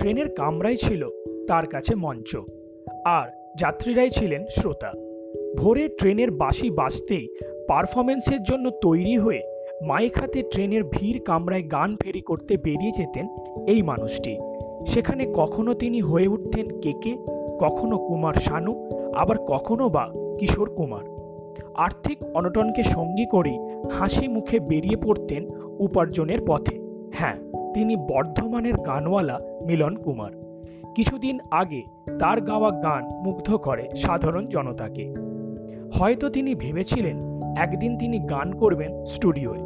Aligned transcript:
ট্রেনের 0.00 0.28
কামরাই 0.28 0.76
ছিল 0.76 1.08
তার 1.48 1.66
কাছে 1.66 1.94
মঞ্চ। 1.94 2.36
আর 3.04 3.28
যাত্রীরাই 3.58 4.10
ছিলেন 4.10 4.44
শ্রোতা। 4.50 4.92
ভোরে 5.58 5.88
ট্রেনের 5.88 6.30
বাঁশি 6.30 6.70
বাজতেই 6.70 7.28
পারফরমেন্সের 7.68 8.42
জন্য 8.42 8.70
তৈরি 8.70 9.18
হয়ে 9.18 9.42
মাইক 9.82 10.18
হাতে 10.18 10.42
ট্রেনের 10.42 10.84
ভিড় 10.84 11.18
কামরায় 11.24 11.62
গান 11.72 11.96
ফেরি 12.00 12.20
করতে 12.20 12.56
বেরিয়ে 12.56 12.90
যেতেন 12.90 13.28
এই 13.68 13.82
মানুষটি। 13.82 14.38
সেখানে 14.86 15.32
কখনো 15.36 15.74
তিনি 15.74 16.00
হয়ে 16.00 16.28
উঠতেন 16.28 16.80
কেকে 16.80 17.16
কখনো 17.60 17.98
কুমার 17.98 18.34
শানু, 18.34 18.90
আবার 19.14 19.38
কখনো 19.38 19.88
বা 19.88 20.12
কিশোর 20.38 20.70
কুমার। 20.74 21.04
আর্থিক 21.74 22.24
অনটনকে 22.34 22.82
সঙ্গী 22.82 23.26
করে 23.26 23.58
হাসি 23.90 24.28
মুখে 24.28 24.60
বেরিয়ে 24.60 24.96
পড়তেন 24.96 25.48
উপার্জনের 25.78 26.38
পথে। 26.46 26.78
হ্যাঁ 27.12 27.36
তিনি 27.74 27.96
বর্ধমানের 27.96 28.74
গানওয়ালা 28.74 29.40
মিলন 29.66 29.96
কুমার। 29.96 30.30
কিছুদিন 30.94 31.38
আগে 31.50 31.82
তার 32.18 32.40
গাওয়া 32.40 32.70
গান 32.70 33.04
মুগ্ধ 33.04 33.56
করে 33.56 33.88
সাধারণ 33.96 34.46
জনতাকে। 34.46 35.14
হয়তো 35.92 36.28
তিনি 36.28 36.54
ভেবেছিলেন 36.54 37.16
একদিন 37.56 37.98
তিনি 37.98 38.18
গান 38.18 38.52
করবেন 38.52 39.04
স্টুডিওয়। 39.04 39.58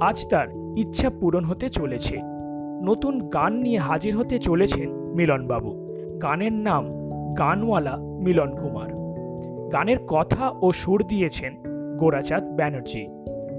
আজ 0.00 0.28
তার 0.28 0.48
ইচ্ছা 0.76 1.10
পূরণ 1.20 1.44
হতে 1.44 1.68
চলেছে। 1.68 2.16
নতুন 2.82 3.28
গান 3.28 3.52
নিয়ে 3.52 3.78
হাজির 3.78 4.16
হতে 4.16 4.38
চলেছেন 4.38 4.90
মিলনবাবু। 4.90 5.70
গানের 6.22 6.52
নাম 6.52 6.84
গানওয়ালা 7.38 7.96
মিলন 7.96 8.54
কুমার। 8.54 8.90
গানের 9.72 9.98
কথা 10.06 10.52
ও 10.62 10.72
সুর 10.72 11.06
দিয়েছেন 11.06 11.52
গোরাচাঁদ 11.96 12.44
ব্যানার্জি। 12.44 13.06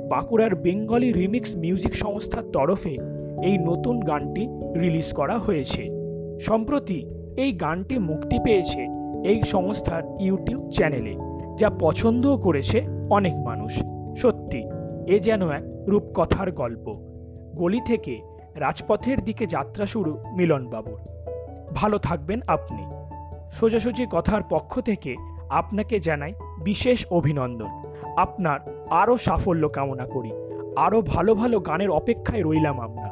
বাঁকুড়ার 0.10 0.56
বেঙ্গলি 0.56 1.14
রিমিক্স 1.14 1.56
মিউজিক 1.56 1.96
সংস্থার 1.96 2.44
তরফে 2.44 2.98
এই 3.44 3.58
নতুন 3.58 4.00
গানটি 4.00 4.48
রিলিজ 4.80 5.14
করা 5.14 5.38
হয়েছে। 5.38 5.90
সম্প্রতি 6.40 7.06
এই 7.38 7.52
গানটি 7.52 7.98
মুক্তি 7.98 8.40
পেয়েছে 8.40 8.88
এই 9.26 9.42
সংস্থার 9.42 10.04
ইউটিউব 10.20 10.70
চ্যানেলে, 10.70 11.16
যা 11.58 11.70
পছন্দও 11.80 12.38
করেছে 12.38 12.82
অনেক 13.10 13.36
মানুষ। 13.36 13.84
সত্যি, 14.18 14.68
এ 15.08 15.20
যেন 15.20 15.50
এক 15.50 15.64
রূপকথার 15.88 16.52
গল্প। 16.52 16.96
গলি 17.56 17.80
থেকে 17.86 18.22
রাজপথের 18.56 19.24
দিকে 19.24 19.48
যাত্রা 19.48 19.86
শুরু 19.86 20.18
মিলনবাবুর। 20.38 21.00
ভালো 21.76 21.98
থাকবেন 21.98 22.40
আপনি। 22.48 22.84
সোজাসুজি 23.52 24.06
কথার 24.12 24.42
পক্ষ 24.50 24.80
থেকে 24.80 25.16
আপনাকে 25.50 26.00
জানাই 26.00 26.34
বিশেষ 26.64 27.06
অভিনন্দন। 27.12 27.68
আপনার 28.18 28.60
আরও 28.90 29.18
সাফল্য 29.18 29.70
কামনা 29.70 30.06
করি। 30.06 30.32
আরও 30.76 31.02
ভালো 31.02 31.36
ভালো 31.36 31.60
গানের 31.60 31.90
অপেক্ষায় 31.90 32.42
রইলাম 32.44 32.80
আমরা। 32.80 33.05